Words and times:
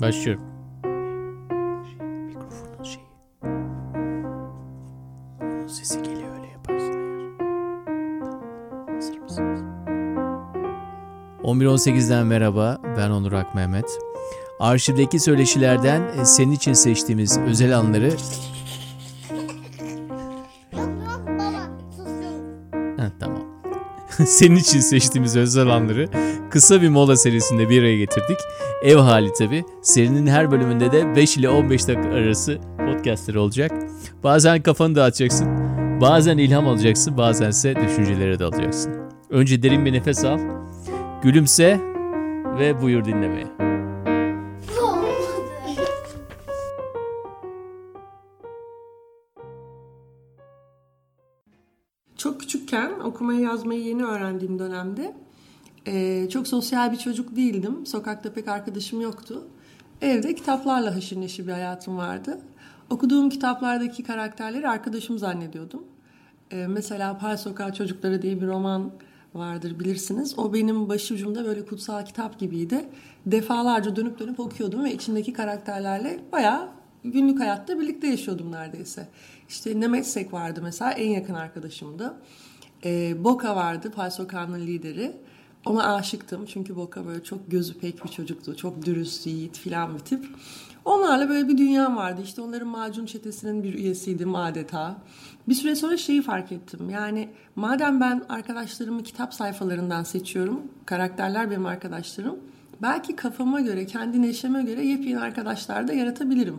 Başlıyorum. 0.00 0.42
Mikrofonun 2.26 2.84
şeyi. 2.84 3.06
Onun 5.42 5.66
sesi 5.66 6.02
geliyor 6.02 6.36
öyle 6.38 6.46
yaparsın 6.52 6.92
eğer. 6.92 7.38
Tamam. 8.20 8.42
Hazır 8.94 9.18
mısınız? 9.18 9.60
11.18'den 11.42 12.26
merhaba. 12.26 12.78
Ben 12.96 13.10
Onur 13.10 13.32
Ak 13.32 13.54
Mehmet. 13.54 13.98
Arşivdeki 14.60 15.20
söyleşilerden 15.20 16.02
e, 16.20 16.24
senin 16.24 16.52
için 16.52 16.72
seçtiğimiz 16.72 17.38
özel 17.38 17.78
anları... 17.78 18.12
Senin 24.26 24.56
için 24.56 24.80
seçtiğimiz 24.80 25.36
özel 25.36 25.68
anları 25.68 26.08
kısa 26.54 26.82
bir 26.82 26.88
mola 26.88 27.16
serisinde 27.16 27.68
bir 27.68 27.80
araya 27.80 27.98
getirdik. 27.98 28.38
Ev 28.82 28.96
hali 28.96 29.32
tabi. 29.32 29.64
Serinin 29.82 30.26
her 30.26 30.50
bölümünde 30.50 30.92
de 30.92 31.16
5 31.16 31.36
ile 31.36 31.48
15 31.48 31.88
dakika 31.88 32.08
arası 32.08 32.58
podcastleri 32.78 33.38
olacak. 33.38 33.72
Bazen 34.24 34.62
kafanı 34.62 34.94
dağıtacaksın. 34.94 35.48
Bazen 36.00 36.38
ilham 36.38 36.68
alacaksın. 36.68 37.16
Bazense 37.18 37.76
düşüncelere 37.76 38.38
dalacaksın. 38.38 38.92
Önce 39.30 39.62
derin 39.62 39.84
bir 39.84 39.92
nefes 39.92 40.24
al. 40.24 40.38
Gülümse 41.22 41.80
ve 42.58 42.82
buyur 42.82 43.04
dinlemeye. 43.04 43.46
Çok 52.16 52.40
küçükken 52.40 53.00
okumayı 53.00 53.40
yazmayı 53.40 53.80
yeni 53.80 54.04
öğrendiğim 54.04 54.58
dönemde 54.58 55.23
eee, 55.86 56.28
çok 56.30 56.48
sosyal 56.48 56.92
bir 56.92 56.96
çocuk 56.96 57.36
değildim. 57.36 57.86
Sokakta 57.86 58.32
pek 58.32 58.48
arkadaşım 58.48 59.00
yoktu. 59.00 59.44
Evde 60.02 60.34
kitaplarla 60.34 60.94
haşır 60.96 61.20
neşir 61.20 61.46
bir 61.46 61.52
hayatım 61.52 61.96
vardı. 61.96 62.38
Okuduğum 62.90 63.30
kitaplardaki 63.30 64.02
karakterleri 64.02 64.68
arkadaşım 64.68 65.18
zannediyordum. 65.18 65.84
Eee, 66.52 66.66
mesela 66.66 67.18
Pal 67.18 67.36
Sokağı 67.36 67.72
Çocukları 67.74 68.22
diye 68.22 68.40
bir 68.40 68.46
roman 68.46 68.92
vardır 69.34 69.80
bilirsiniz. 69.80 70.38
O 70.38 70.54
benim 70.54 70.88
başucumda 70.88 71.44
böyle 71.44 71.64
kutsal 71.66 72.04
kitap 72.04 72.38
gibiydi. 72.38 72.84
Defalarca 73.26 73.96
dönüp 73.96 74.18
dönüp 74.18 74.40
okuyordum 74.40 74.84
ve 74.84 74.94
içindeki 74.94 75.32
karakterlerle 75.32 76.20
bayağı 76.32 76.68
günlük 77.04 77.40
hayatta 77.40 77.80
birlikte 77.80 78.06
yaşıyordum 78.06 78.52
neredeyse. 78.52 79.08
İşte 79.48 79.80
Nemetsek 79.80 80.32
vardı 80.32 80.60
mesela 80.62 80.92
en 80.92 81.10
yakın 81.10 81.34
arkadaşımdı. 81.34 82.14
Ee, 82.84 83.24
Boka 83.24 83.56
vardı 83.56 83.90
Pal 83.90 84.10
Sokağı'nın 84.10 84.60
lideri. 84.60 85.16
Ona 85.66 85.94
aşıktım 85.94 86.46
çünkü 86.46 86.76
Boka 86.76 87.06
böyle 87.06 87.24
çok 87.24 87.50
gözü 87.50 87.78
pek 87.78 88.04
bir 88.04 88.10
çocuktu. 88.10 88.56
Çok 88.56 88.86
dürüst, 88.86 89.26
yiğit 89.26 89.58
filan 89.58 89.94
bir 89.94 89.98
tip. 89.98 90.26
Onlarla 90.84 91.28
böyle 91.28 91.48
bir 91.48 91.58
dünyam 91.58 91.96
vardı. 91.96 92.20
İşte 92.24 92.42
onların 92.42 92.68
macun 92.68 93.06
çetesinin 93.06 93.62
bir 93.62 93.74
üyesiydim 93.74 94.34
adeta. 94.34 94.96
Bir 95.48 95.54
süre 95.54 95.76
sonra 95.76 95.96
şeyi 95.96 96.22
fark 96.22 96.52
ettim. 96.52 96.90
Yani 96.90 97.28
madem 97.56 98.00
ben 98.00 98.22
arkadaşlarımı 98.28 99.02
kitap 99.02 99.34
sayfalarından 99.34 100.02
seçiyorum, 100.02 100.62
karakterler 100.86 101.50
benim 101.50 101.66
arkadaşlarım. 101.66 102.36
Belki 102.82 103.16
kafama 103.16 103.60
göre, 103.60 103.86
kendi 103.86 104.22
neşeme 104.22 104.62
göre 104.62 104.86
yepyeni 104.86 105.20
arkadaşlar 105.20 105.88
da 105.88 105.92
yaratabilirim. 105.92 106.58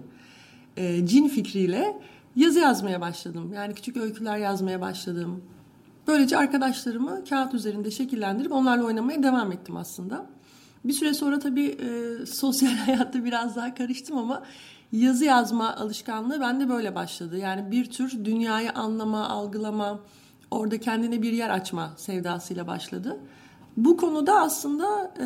Ee, 0.77 1.07
cin 1.07 1.27
fikriyle 1.27 1.97
yazı 2.35 2.59
yazmaya 2.59 3.01
başladım. 3.01 3.51
Yani 3.55 3.73
küçük 3.73 3.97
öyküler 3.97 4.37
yazmaya 4.37 4.81
başladım. 4.81 5.41
Böylece 6.07 6.37
arkadaşlarımı 6.37 7.23
kağıt 7.29 7.53
üzerinde 7.53 7.91
şekillendirip 7.91 8.51
onlarla 8.51 8.83
oynamaya 8.83 9.23
devam 9.23 9.51
ettim 9.51 9.77
aslında. 9.77 10.25
Bir 10.85 10.93
süre 10.93 11.13
sonra 11.13 11.39
tabii 11.39 11.65
e, 11.65 12.25
sosyal 12.31 12.71
hayatta 12.71 13.25
biraz 13.25 13.55
daha 13.55 13.73
karıştım 13.73 14.17
ama 14.17 14.43
yazı 14.91 15.25
yazma 15.25 15.75
alışkanlığı 15.75 16.41
bende 16.41 16.69
böyle 16.69 16.95
başladı. 16.95 17.37
Yani 17.37 17.71
bir 17.71 17.85
tür 17.85 18.25
dünyayı 18.25 18.71
anlama, 18.71 19.29
algılama, 19.29 19.99
orada 20.51 20.77
kendine 20.79 21.21
bir 21.21 21.31
yer 21.31 21.49
açma 21.49 21.93
sevdasıyla 21.97 22.67
başladı. 22.67 23.17
Bu 23.77 23.97
konuda 23.97 24.41
aslında 24.41 25.13
e, 25.19 25.25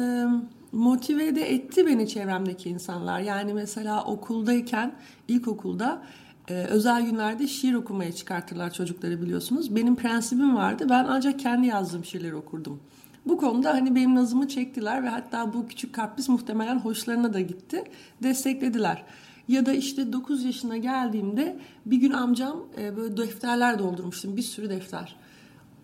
motive 0.72 1.36
de 1.36 1.54
etti 1.54 1.88
beni 1.88 2.08
çevremdeki 2.08 2.70
insanlar. 2.70 3.20
Yani 3.20 3.54
mesela 3.54 4.04
okuldayken, 4.04 4.94
ilkokulda 5.28 6.02
e, 6.50 6.54
özel 6.54 7.06
günlerde 7.06 7.48
şiir 7.48 7.74
okumaya 7.74 8.12
çıkartırlar 8.12 8.74
çocukları 8.74 9.22
biliyorsunuz. 9.22 9.76
Benim 9.76 9.96
prensibim 9.96 10.56
vardı. 10.56 10.88
Ben 10.90 11.06
ancak 11.10 11.40
kendi 11.40 11.68
yazdığım 11.68 12.06
şiirleri 12.06 12.36
okurdum. 12.36 12.80
Bu 13.26 13.38
konuda 13.38 13.74
hani 13.74 13.96
benim 13.96 14.16
nazımı 14.16 14.48
çektiler 14.48 15.04
ve 15.04 15.10
hatta 15.10 15.54
bu 15.54 15.68
küçük 15.68 15.96
kapris 15.96 16.30
muhtemelen 16.30 16.80
hoşlarına 16.80 17.34
da 17.34 17.42
gitti. 17.42 17.84
Desteklediler. 18.24 19.04
Ya 19.48 19.66
da 19.66 19.74
işte 19.74 20.14
9 20.14 20.44
yaşına 20.44 20.78
geldiğimde 20.78 21.60
bir 21.86 21.98
gün 21.98 22.12
amcam 22.12 22.64
e, 22.78 22.98
böyle 22.98 23.18
defterler 23.18 23.80
doldurmuştum. 23.80 24.38
Bir 24.38 24.42
sürü 24.42 24.70
defter. 24.70 25.16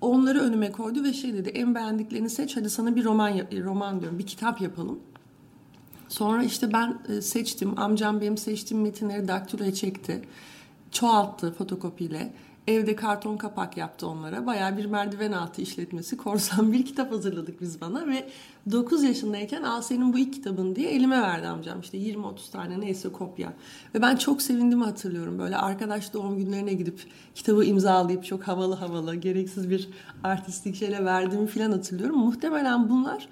Onları 0.01 0.39
önüme 0.39 0.71
koydu 0.71 1.03
ve 1.03 1.13
şey 1.13 1.33
dedi 1.33 1.49
en 1.49 1.75
beğendiklerini 1.75 2.29
seç 2.29 2.57
hadi 2.57 2.69
sana 2.69 2.95
bir 2.95 3.03
roman 3.03 3.33
roman 3.63 4.01
diyorum 4.01 4.19
bir 4.19 4.25
kitap 4.25 4.61
yapalım. 4.61 4.99
Sonra 6.15 6.43
işte 6.43 6.73
ben 6.73 6.97
e, 7.09 7.21
seçtim. 7.21 7.79
Amcam 7.79 8.21
benim 8.21 8.37
seçtiğim 8.37 8.83
metinleri 8.83 9.27
daktiloya 9.27 9.73
çekti. 9.73 10.21
Çoğalttı 10.91 11.53
fotokopiyle. 11.53 12.33
Evde 12.67 12.95
karton 12.95 13.37
kapak 13.37 13.77
yaptı 13.77 14.07
onlara. 14.07 14.45
Bayağı 14.45 14.77
bir 14.77 14.85
merdiven 14.85 15.31
altı 15.31 15.61
işletmesi. 15.61 16.17
Korsan 16.17 16.73
bir 16.73 16.85
kitap 16.85 17.11
hazırladık 17.11 17.61
biz 17.61 17.81
bana 17.81 18.07
ve 18.07 18.29
9 18.71 19.03
yaşındayken 19.03 19.63
al 19.63 19.81
senin 19.81 20.13
bu 20.13 20.17
ilk 20.17 20.33
kitabın 20.33 20.75
diye 20.75 20.89
elime 20.91 21.21
verdi 21.21 21.47
amcam. 21.47 21.79
İşte 21.79 21.97
20-30 21.97 22.51
tane 22.51 22.79
neyse 22.79 23.11
kopya. 23.11 23.53
Ve 23.95 24.01
ben 24.01 24.15
çok 24.15 24.41
sevindiğimi 24.41 24.85
hatırlıyorum. 24.85 25.39
Böyle 25.39 25.57
arkadaş 25.57 26.13
doğum 26.13 26.37
günlerine 26.37 26.73
gidip 26.73 26.99
kitabı 27.35 27.65
imzalayıp 27.65 28.25
çok 28.25 28.43
havalı 28.43 28.75
havalı 28.75 29.15
gereksiz 29.15 29.69
bir 29.69 29.89
artistik 30.23 30.75
şeyle 30.75 31.05
verdiğimi 31.05 31.47
falan 31.47 31.71
hatırlıyorum. 31.71 32.17
Muhtemelen 32.17 32.89
bunlar 32.89 33.27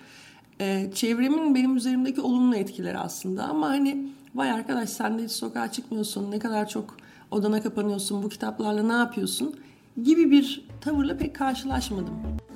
e, 0.60 0.92
çevremin 0.96 1.56
benim 1.56 1.78
üzerimdeki 1.78 2.22
olumlu 2.22 2.56
etkileri 2.56 2.98
aslında 2.98 3.44
ama 3.44 3.70
hani 3.70 4.08
vay 4.36 4.52
arkadaş 4.52 4.90
sen 4.90 5.20
de 5.20 5.24
hiç 5.24 5.32
sokağa 5.32 5.72
çıkmıyorsun 5.72 6.32
ne 6.32 6.40
kadar 6.40 6.70
çok 6.70 6.98
odana 7.32 7.62
kapanıyorsun 7.62 8.24
bu 8.24 8.30
kitaplarla 8.30 8.84
ne 8.84 8.94
yapıyorsun 8.94 9.56
gibi 10.04 10.32
bir 10.32 10.66
tavırla 10.82 11.18
pek 11.18 11.36
karşılaşmadım. 11.36 12.14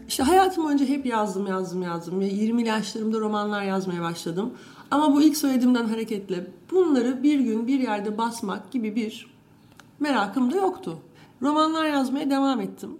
İşte 0.07 0.23
hayatım 0.23 0.63
boyunca 0.63 0.85
hep 0.85 1.05
yazdım 1.05 1.47
yazdım 1.47 1.81
yazdım 1.81 2.19
ve 2.19 2.25
20 2.25 2.67
yaşlarımda 2.67 3.19
romanlar 3.19 3.63
yazmaya 3.63 4.01
başladım. 4.01 4.53
Ama 4.91 5.13
bu 5.13 5.21
ilk 5.21 5.37
söylediğimden 5.37 5.85
hareketle 5.85 6.47
bunları 6.71 7.23
bir 7.23 7.39
gün 7.39 7.67
bir 7.67 7.79
yerde 7.79 8.17
basmak 8.17 8.71
gibi 8.71 8.95
bir 8.95 9.27
merakım 9.99 10.51
da 10.51 10.55
yoktu. 10.55 10.99
Romanlar 11.41 11.85
yazmaya 11.85 12.29
devam 12.29 12.61
ettim 12.61 12.97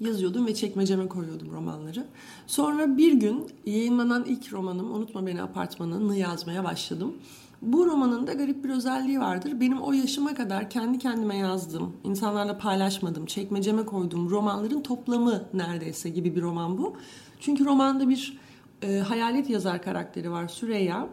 yazıyordum 0.00 0.46
ve 0.46 0.54
çekmeceme 0.54 1.08
koyuyordum 1.08 1.52
romanları. 1.52 2.06
Sonra 2.46 2.96
bir 2.96 3.12
gün 3.12 3.46
yayınlanan 3.66 4.24
ilk 4.24 4.52
romanım 4.52 4.92
Unutma 4.92 5.26
Beni 5.26 5.42
Apartmanı'nı 5.42 6.16
yazmaya 6.16 6.64
başladım. 6.64 7.14
Bu 7.62 7.86
romanın 7.86 8.26
da 8.26 8.32
garip 8.32 8.64
bir 8.64 8.70
özelliği 8.70 9.20
vardır. 9.20 9.60
Benim 9.60 9.80
o 9.80 9.92
yaşıma 9.92 10.34
kadar 10.34 10.70
kendi 10.70 10.98
kendime 10.98 11.36
yazdığım, 11.36 11.96
insanlarla 12.04 12.58
paylaşmadım, 12.58 13.26
çekmeceme 13.26 13.84
koyduğum 13.84 14.30
romanların 14.30 14.82
toplamı 14.82 15.44
neredeyse 15.54 16.10
gibi 16.10 16.36
bir 16.36 16.42
roman 16.42 16.78
bu. 16.78 16.96
Çünkü 17.40 17.64
romanda 17.64 18.08
bir 18.08 18.38
e, 18.82 18.98
hayalet 18.98 19.50
yazar 19.50 19.82
karakteri 19.82 20.30
var 20.30 20.48
Süreyya. 20.48 21.08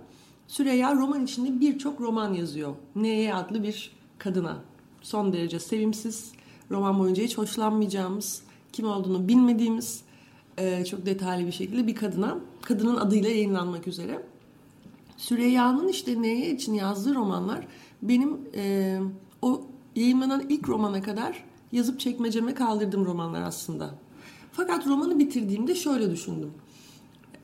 Süreyya 0.48 0.96
roman 0.96 1.24
içinde 1.24 1.60
birçok 1.60 2.02
roman 2.02 2.34
yazıyor. 2.34 2.76
Neye 2.96 3.36
adlı 3.36 3.64
bir 3.64 3.92
kadına. 4.18 4.58
Son 5.02 5.34
derece 5.34 5.60
sevimsiz, 5.60 6.32
roman 6.72 7.00
boyunca 7.00 7.24
hiç 7.24 7.38
hoşlanmayacağımız, 7.38 8.44
kim 8.76 8.88
olduğunu 8.88 9.28
bilmediğimiz 9.28 10.02
e, 10.58 10.86
çok 10.86 11.06
detaylı 11.06 11.48
bir 11.48 11.52
şekilde 11.52 11.88
bir 11.88 11.96
kadına, 11.96 12.38
kadının 12.62 12.96
adıyla 12.96 13.30
yayınlanmak 13.30 13.88
üzere. 13.88 14.22
Süreyya'nın 15.18 15.88
işte 15.88 16.22
neye 16.22 16.52
için 16.52 16.74
yazdığı 16.74 17.16
romanlar 17.16 17.68
benim 18.02 18.40
e, 18.56 19.00
o 19.42 19.62
yayınlanan 19.96 20.44
ilk 20.50 20.70
romana 20.70 21.02
kadar 21.02 21.44
yazıp 21.72 22.00
çekmeceme 22.00 22.54
kaldırdığım 22.54 23.06
romanlar 23.06 23.42
aslında. 23.42 23.96
Fakat 24.52 24.88
romanı 24.88 25.20
bitirdiğimde 25.20 25.76
şöyle 25.76 26.12
düşündüm. 26.12 26.52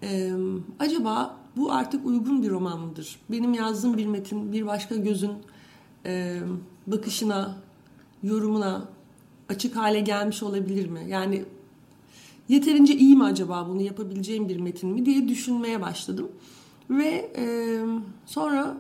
E, 0.04 0.32
acaba 0.80 1.38
bu 1.58 1.72
artık 1.72 2.06
uygun 2.06 2.44
bir 2.44 2.50
roman 2.50 2.80
mıdır? 2.80 3.20
Benim 3.32 3.54
yazdığım 3.54 3.98
bir 3.98 4.06
metin 4.06 4.52
bir 4.52 4.68
başka 4.68 4.96
gözün 4.96 5.32
e, 6.06 6.40
bakışına, 6.88 7.58
yorumuna 8.24 8.90
açık 9.52 9.76
hale 9.76 10.00
gelmiş 10.00 10.44
olabilir 10.44 10.90
mi? 10.90 11.06
Yani 11.08 11.44
yeterince 12.50 12.96
iyi 12.96 13.16
mi 13.16 13.24
acaba 13.24 13.68
bunu 13.70 13.82
yapabileceğim 13.82 14.50
bir 14.50 14.60
metin 14.60 14.90
mi 14.90 15.06
diye 15.06 15.28
düşünmeye 15.28 15.82
başladım. 15.82 16.32
Ve 16.90 17.32
e, 17.36 17.46
sonra 18.26 18.78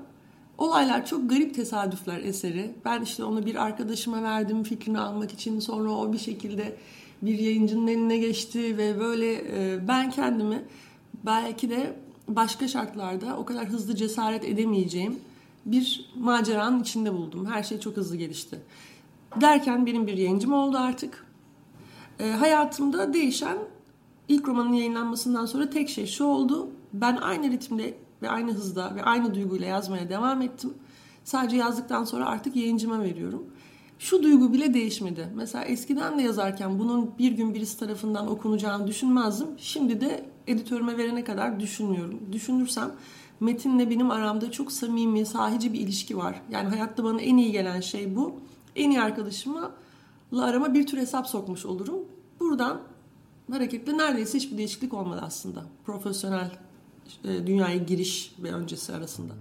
olaylar 0.57 1.05
çok 1.05 1.29
garip 1.29 1.55
tesadüfler 1.55 2.19
eseri. 2.19 2.71
Ben 2.85 3.01
işte 3.01 3.23
onu 3.23 3.45
bir 3.45 3.55
arkadaşıma 3.55 4.23
verdim 4.23 4.63
fikrini 4.63 4.99
almak 4.99 5.33
için. 5.33 5.59
Sonra 5.59 5.91
o 5.91 6.13
bir 6.13 6.17
şekilde 6.17 6.77
bir 7.21 7.39
yayıncının 7.39 7.87
eline 7.87 8.17
geçti 8.17 8.77
ve 8.77 8.99
böyle 8.99 9.33
e, 9.33 9.87
ben 9.87 10.11
kendimi 10.11 10.63
belki 11.25 11.69
de 11.69 11.95
başka 12.27 12.67
şartlarda 12.67 13.37
o 13.37 13.45
kadar 13.45 13.65
hızlı 13.65 13.95
cesaret 13.95 14.45
edemeyeceğim 14.45 15.19
bir 15.65 16.09
maceranın 16.15 16.81
içinde 16.81 17.13
buldum. 17.13 17.45
Her 17.45 17.63
şey 17.63 17.79
çok 17.79 17.97
hızlı 17.97 18.15
gelişti. 18.15 18.59
Derken 19.35 19.85
benim 19.85 20.07
bir 20.07 20.17
yayıncım 20.17 20.53
oldu 20.53 20.77
artık. 20.77 21.25
E, 22.19 22.29
hayatımda 22.31 23.13
değişen 23.13 23.57
ilk 24.27 24.47
romanın 24.47 24.73
yayınlanmasından 24.73 25.45
sonra 25.45 25.69
tek 25.69 25.89
şey 25.89 26.05
şu 26.05 26.23
oldu. 26.23 26.69
Ben 26.93 27.15
aynı 27.15 27.51
ritimde 27.51 27.97
ve 28.21 28.29
aynı 28.29 28.51
hızda 28.53 28.95
ve 28.95 29.03
aynı 29.03 29.35
duyguyla 29.35 29.67
yazmaya 29.67 30.09
devam 30.09 30.41
ettim. 30.41 30.73
Sadece 31.23 31.57
yazdıktan 31.57 32.03
sonra 32.03 32.25
artık 32.25 32.55
yayıncıma 32.55 33.03
veriyorum. 33.03 33.45
Şu 33.99 34.23
duygu 34.23 34.53
bile 34.53 34.73
değişmedi. 34.73 35.27
Mesela 35.35 35.65
eskiden 35.65 36.19
de 36.19 36.21
yazarken 36.21 36.79
bunun 36.79 37.11
bir 37.19 37.31
gün 37.31 37.53
birisi 37.53 37.79
tarafından 37.79 38.31
okunacağını 38.31 38.87
düşünmezdim. 38.87 39.47
Şimdi 39.57 40.01
de 40.01 40.25
editörüme 40.47 40.97
verene 40.97 41.23
kadar 41.23 41.59
düşünmüyorum. 41.59 42.19
Düşünürsem 42.31 42.91
metinle 43.39 43.89
benim 43.89 44.11
aramda 44.11 44.51
çok 44.51 44.71
samimi, 44.71 45.25
sahici 45.25 45.73
bir 45.73 45.79
ilişki 45.79 46.17
var. 46.17 46.41
Yani 46.51 46.69
hayatta 46.69 47.03
bana 47.03 47.21
en 47.21 47.37
iyi 47.37 47.51
gelen 47.51 47.81
şey 47.81 48.15
bu. 48.15 48.35
En 48.75 48.89
iyi 48.89 49.01
arkadaşımla 49.01 49.71
arama 50.39 50.73
bir 50.73 50.87
tür 50.87 50.97
hesap 50.97 51.27
sokmuş 51.27 51.65
olurum. 51.65 51.99
Buradan 52.39 52.81
hareketle 53.51 53.97
neredeyse 53.97 54.37
hiçbir 54.37 54.57
değişiklik 54.57 54.93
olmadı 54.93 55.21
aslında. 55.23 55.63
Profesyonel 55.85 56.51
e, 57.23 57.47
dünyaya 57.47 57.77
giriş 57.77 58.35
ve 58.39 58.53
öncesi 58.53 58.93
arasında. 58.93 59.33